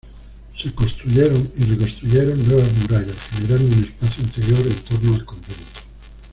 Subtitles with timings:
[0.57, 5.79] Se construyeron y reconstruyeron nuevas murallas generando un espacio interior en torno al convento.